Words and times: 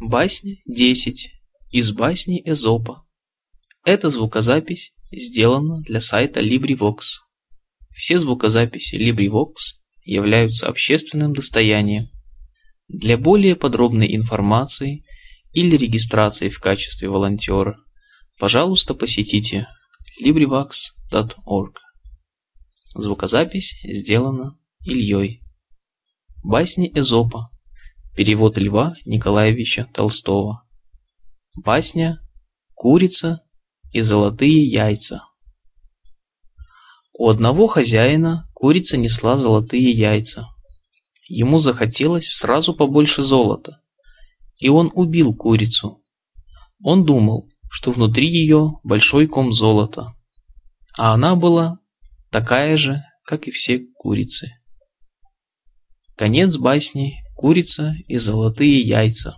Басня 0.00 0.56
10 0.66 1.30
из 1.70 1.90
басни 1.90 2.42
Эзопа. 2.44 3.06
Эта 3.82 4.10
звукозапись 4.10 4.92
сделана 5.10 5.80
для 5.80 6.02
сайта 6.02 6.40
LibriVox. 6.40 6.98
Все 7.94 8.18
звукозаписи 8.18 8.96
LibriVox 8.96 9.54
являются 10.04 10.66
общественным 10.66 11.32
достоянием. 11.32 12.10
Для 12.88 13.16
более 13.16 13.56
подробной 13.56 14.14
информации 14.14 15.06
или 15.54 15.78
регистрации 15.78 16.50
в 16.50 16.60
качестве 16.60 17.08
волонтера, 17.08 17.78
пожалуйста, 18.38 18.92
посетите 18.92 19.66
LibriVox.org. 20.22 21.78
Звукозапись 22.94 23.78
сделана 23.82 24.58
Ильей. 24.84 25.42
Басни 26.44 26.92
Эзопа. 26.94 27.50
Перевод 28.16 28.56
Льва 28.56 28.96
Николаевича 29.04 29.86
Толстого. 29.92 30.62
Басня 31.54 32.18
«Курица 32.72 33.42
и 33.92 34.00
золотые 34.00 34.66
яйца». 34.66 35.24
У 37.12 37.28
одного 37.28 37.66
хозяина 37.66 38.48
курица 38.54 38.96
несла 38.96 39.36
золотые 39.36 39.90
яйца. 39.90 40.48
Ему 41.28 41.58
захотелось 41.58 42.30
сразу 42.30 42.72
побольше 42.72 43.20
золота, 43.20 43.82
и 44.56 44.70
он 44.70 44.90
убил 44.94 45.34
курицу. 45.34 46.02
Он 46.82 47.04
думал, 47.04 47.50
что 47.68 47.90
внутри 47.90 48.28
ее 48.28 48.80
большой 48.82 49.26
ком 49.26 49.52
золота, 49.52 50.14
а 50.96 51.12
она 51.12 51.36
была 51.36 51.80
такая 52.30 52.78
же, 52.78 53.02
как 53.24 53.46
и 53.46 53.50
все 53.50 53.78
курицы. 53.78 54.52
Конец 56.16 56.56
басни 56.56 57.25
«Курица 57.36 57.94
и 58.08 58.16
золотые 58.16 58.80
яйца». 58.80 59.36